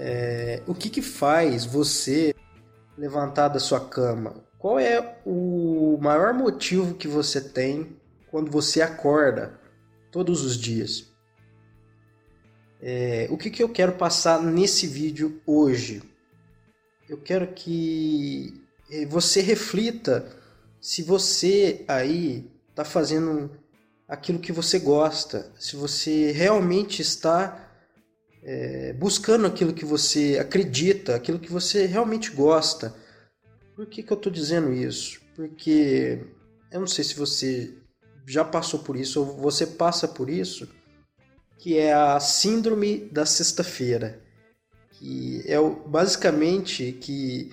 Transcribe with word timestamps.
É, 0.00 0.62
o 0.64 0.74
que, 0.74 0.88
que 0.88 1.02
faz 1.02 1.64
você 1.64 2.32
levantar 2.96 3.48
da 3.48 3.58
sua 3.58 3.80
cama? 3.80 4.44
Qual 4.56 4.78
é 4.78 5.18
o 5.26 5.98
maior 6.00 6.32
motivo 6.32 6.94
que 6.94 7.08
você 7.08 7.40
tem 7.40 7.96
quando 8.30 8.50
você 8.50 8.80
acorda 8.80 9.58
todos 10.12 10.44
os 10.44 10.56
dias? 10.56 11.08
É, 12.80 13.26
o 13.28 13.36
que, 13.36 13.50
que 13.50 13.62
eu 13.62 13.68
quero 13.68 13.92
passar 13.92 14.40
nesse 14.40 14.86
vídeo 14.86 15.42
hoje? 15.44 16.00
Eu 17.08 17.18
quero 17.18 17.48
que 17.48 18.54
é, 18.90 19.04
você 19.04 19.40
reflita 19.40 20.30
se 20.80 21.02
você 21.02 21.84
aí 21.88 22.48
está 22.70 22.84
fazendo 22.84 23.50
aquilo 24.06 24.38
que 24.38 24.52
você 24.52 24.78
gosta, 24.78 25.52
se 25.58 25.74
você 25.74 26.30
realmente 26.30 27.02
está 27.02 27.67
é, 28.50 28.94
buscando 28.94 29.46
aquilo 29.46 29.74
que 29.74 29.84
você 29.84 30.38
acredita, 30.40 31.14
aquilo 31.14 31.38
que 31.38 31.52
você 31.52 31.84
realmente 31.84 32.30
gosta. 32.30 32.94
Por 33.76 33.84
que, 33.84 34.02
que 34.02 34.10
eu 34.10 34.16
estou 34.16 34.32
dizendo 34.32 34.72
isso? 34.72 35.20
Porque 35.36 36.24
eu 36.72 36.80
não 36.80 36.86
sei 36.86 37.04
se 37.04 37.14
você 37.14 37.74
já 38.26 38.42
passou 38.42 38.80
por 38.80 38.96
isso 38.96 39.20
ou 39.20 39.36
você 39.36 39.66
passa 39.66 40.08
por 40.08 40.30
isso, 40.30 40.66
que 41.58 41.76
é 41.76 41.92
a 41.92 42.18
síndrome 42.20 43.00
da 43.12 43.26
sexta-feira, 43.26 44.18
que 44.92 45.42
é 45.44 45.58
basicamente 45.86 46.92
que 46.92 47.52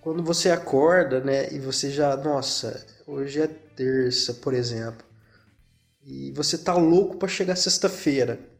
quando 0.00 0.22
você 0.22 0.48
acorda, 0.48 1.18
né, 1.18 1.52
e 1.52 1.58
você 1.58 1.90
já, 1.90 2.16
nossa, 2.16 2.86
hoje 3.04 3.40
é 3.40 3.48
terça, 3.48 4.32
por 4.34 4.54
exemplo, 4.54 5.04
e 6.04 6.30
você 6.36 6.56
tá 6.56 6.74
louco 6.74 7.16
para 7.16 7.26
chegar 7.26 7.56
sexta-feira. 7.56 8.57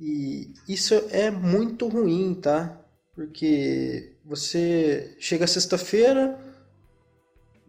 E 0.00 0.52
isso 0.68 0.94
é 1.10 1.30
muito 1.30 1.88
ruim, 1.88 2.34
tá? 2.34 2.80
Porque 3.14 4.12
você 4.24 5.14
chega 5.18 5.46
sexta-feira, 5.46 6.38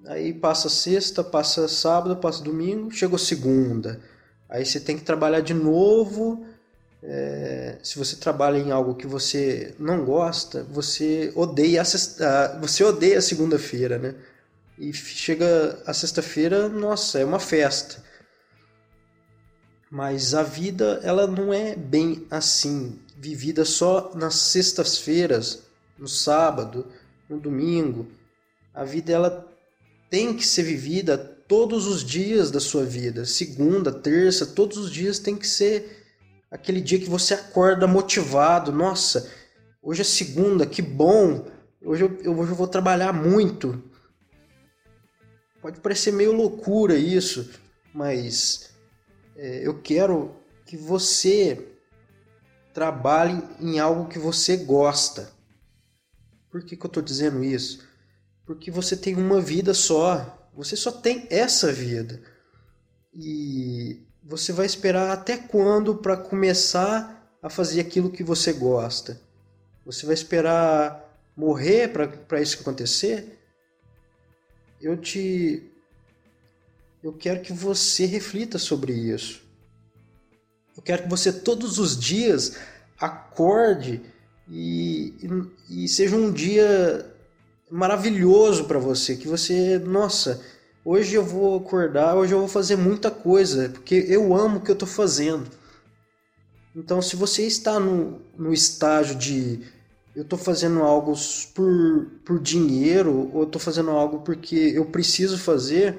aí 0.05 0.33
passa 0.33 0.69
sexta, 0.69 1.23
passa 1.23 1.67
sábado, 1.67 2.17
passa 2.17 2.43
domingo, 2.43 2.91
chegou 2.91 3.19
segunda. 3.19 4.01
Aí 4.49 4.65
você 4.65 4.79
tem 4.79 4.97
que 4.97 5.03
trabalhar 5.03 5.41
de 5.41 5.53
novo. 5.53 6.45
É, 7.03 7.77
se 7.83 7.99
você 7.99 8.15
trabalha 8.15 8.57
em 8.57 8.71
algo 8.71 8.95
que 8.95 9.05
você 9.05 9.75
não 9.77 10.03
gosta, 10.03 10.63
você 10.63 11.31
odeia 11.35 11.81
a, 11.81 11.85
sexta, 11.85 12.57
você 12.59 12.83
odeia 12.83 13.19
a 13.19 13.21
segunda-feira, 13.21 13.99
né? 13.99 14.15
E 14.77 14.91
chega 14.91 15.79
a 15.85 15.93
sexta-feira, 15.93 16.67
nossa, 16.67 17.19
é 17.19 17.25
uma 17.25 17.39
festa. 17.39 18.03
Mas 19.95 20.33
a 20.33 20.43
vida, 20.43 20.99
ela 21.03 21.25
não 21.25 21.53
é 21.53 21.73
bem 21.73 22.27
assim, 22.29 22.99
vivida 23.17 23.63
só 23.63 24.11
nas 24.13 24.35
sextas-feiras, 24.35 25.63
no 25.97 26.05
sábado, 26.05 26.85
no 27.29 27.39
domingo. 27.39 28.05
A 28.73 28.83
vida 28.83 29.13
ela 29.13 29.49
tem 30.09 30.35
que 30.35 30.45
ser 30.45 30.63
vivida 30.63 31.17
todos 31.17 31.87
os 31.87 32.03
dias 32.03 32.51
da 32.51 32.59
sua 32.59 32.83
vida, 32.83 33.23
segunda, 33.23 33.89
terça, 33.89 34.45
todos 34.45 34.77
os 34.77 34.91
dias 34.91 35.17
tem 35.17 35.37
que 35.37 35.47
ser 35.47 36.05
aquele 36.51 36.81
dia 36.81 36.99
que 36.99 37.09
você 37.09 37.33
acorda 37.33 37.87
motivado. 37.87 38.73
Nossa, 38.73 39.31
hoje 39.81 40.01
é 40.01 40.03
segunda, 40.03 40.65
que 40.65 40.81
bom. 40.81 41.47
Hoje 41.81 42.03
eu, 42.03 42.35
hoje 42.37 42.51
eu 42.51 42.55
vou 42.57 42.67
trabalhar 42.67 43.13
muito. 43.13 43.81
Pode 45.61 45.79
parecer 45.79 46.11
meio 46.11 46.33
loucura 46.33 46.97
isso, 46.97 47.49
mas 47.93 48.74
é, 49.35 49.67
eu 49.67 49.81
quero 49.81 50.35
que 50.65 50.77
você 50.77 51.75
trabalhe 52.73 53.41
em 53.59 53.79
algo 53.79 54.09
que 54.09 54.19
você 54.19 54.57
gosta. 54.57 55.31
Por 56.49 56.63
que, 56.63 56.75
que 56.75 56.85
eu 56.85 56.87
estou 56.87 57.03
dizendo 57.03 57.43
isso? 57.43 57.85
Porque 58.45 58.71
você 58.71 58.95
tem 58.95 59.15
uma 59.15 59.41
vida 59.41 59.73
só. 59.73 60.49
Você 60.53 60.75
só 60.75 60.91
tem 60.91 61.27
essa 61.29 61.71
vida. 61.71 62.21
E 63.13 64.01
você 64.23 64.51
vai 64.51 64.65
esperar 64.65 65.11
até 65.11 65.37
quando 65.37 65.95
para 65.95 66.17
começar 66.17 67.37
a 67.41 67.49
fazer 67.49 67.81
aquilo 67.81 68.11
que 68.11 68.23
você 68.23 68.53
gosta? 68.53 69.21
Você 69.85 70.05
vai 70.05 70.15
esperar 70.15 71.01
morrer 71.35 71.89
para 71.89 72.41
isso 72.41 72.59
acontecer? 72.61 73.39
Eu 74.81 74.97
te 74.97 75.74
eu 77.05 77.13
quero 77.13 77.41
que 77.41 77.53
você 77.53 78.07
reflita 78.07 78.57
sobre 78.57 78.91
isso. 78.91 79.43
Eu 80.75 80.81
quero 80.81 81.03
que 81.03 81.09
você 81.09 81.31
todos 81.31 81.77
os 81.77 81.95
dias 81.95 82.57
acorde 82.99 84.01
e, 84.49 85.13
e, 85.69 85.83
e 85.83 85.87
seja 85.87 86.15
um 86.15 86.31
dia 86.31 87.05
maravilhoso 87.69 88.65
para 88.65 88.79
você, 88.79 89.15
que 89.15 89.27
você, 89.27 89.77
nossa, 89.77 90.41
hoje 90.83 91.13
eu 91.13 91.23
vou 91.23 91.57
acordar, 91.57 92.15
hoje 92.15 92.33
eu 92.33 92.39
vou 92.39 92.47
fazer 92.47 92.75
muita 92.75 93.11
coisa, 93.11 93.69
porque 93.69 94.03
eu 94.09 94.35
amo 94.35 94.57
o 94.57 94.61
que 94.61 94.71
eu 94.71 94.73
estou 94.73 94.87
fazendo. 94.87 95.47
Então, 96.75 97.03
se 97.03 97.15
você 97.15 97.45
está 97.45 97.79
no, 97.79 98.19
no 98.35 98.51
estágio 98.51 99.15
de 99.15 99.61
eu 100.15 100.23
estou 100.23 100.39
fazendo 100.39 100.81
algo 100.81 101.13
por, 101.53 102.07
por 102.25 102.39
dinheiro, 102.39 103.29
ou 103.31 103.43
estou 103.43 103.61
fazendo 103.61 103.91
algo 103.91 104.21
porque 104.21 104.55
eu 104.55 104.85
preciso 104.85 105.37
fazer, 105.37 105.97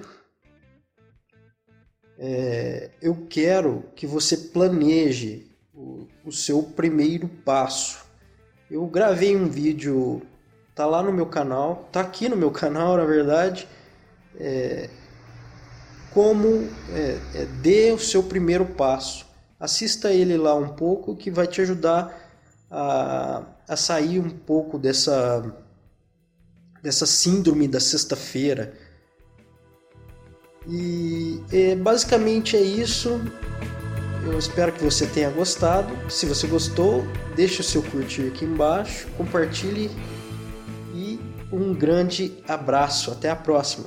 é, 2.18 2.90
eu 3.00 3.26
quero 3.28 3.84
que 3.94 4.06
você 4.06 4.36
planeje 4.36 5.46
o, 5.74 6.06
o, 6.24 6.32
seu 6.32 6.62
primeiro 6.62 7.28
passo. 7.28 8.04
Eu 8.70 8.86
gravei 8.86 9.36
um 9.36 9.48
vídeo, 9.48 10.22
tá 10.74 10.86
lá 10.86 11.02
no 11.02 11.12
meu 11.12 11.26
canal, 11.26 11.88
tá 11.92 12.00
aqui 12.00 12.28
no 12.28 12.36
meu 12.36 12.50
canal, 12.52 12.96
na 12.96 13.04
verdade, 13.04 13.68
é, 14.38 14.88
como 16.12 16.68
é, 16.90 17.18
é, 17.34 17.46
dê 17.60 17.92
o 17.92 17.98
seu 17.98 18.22
primeiro 18.22 18.64
passo. 18.64 19.26
Assista 19.60 20.10
ele 20.10 20.36
lá 20.36 20.54
um 20.54 20.68
pouco 20.70 21.16
que 21.16 21.30
vai 21.30 21.46
te 21.46 21.60
ajudar 21.60 22.14
a, 22.70 23.44
a 23.68 23.76
sair 23.76 24.18
um 24.18 24.30
pouco 24.30 24.78
dessa, 24.78 25.54
dessa 26.82 27.06
síndrome 27.06 27.68
da 27.68 27.80
sexta-feira 27.80 28.85
e 30.68 31.42
é, 31.52 31.76
basicamente 31.76 32.56
é 32.56 32.62
isso. 32.62 33.20
Eu 34.24 34.38
espero 34.38 34.72
que 34.72 34.82
você 34.82 35.06
tenha 35.06 35.30
gostado. 35.30 35.92
Se 36.10 36.26
você 36.26 36.46
gostou, 36.46 37.06
deixe 37.36 37.60
o 37.60 37.64
seu 37.64 37.82
curtir 37.82 38.22
aqui 38.22 38.44
embaixo, 38.44 39.06
compartilhe 39.16 39.90
e 40.92 41.20
um 41.52 41.72
grande 41.72 42.32
abraço. 42.48 43.12
Até 43.12 43.30
a 43.30 43.36
próxima. 43.36 43.86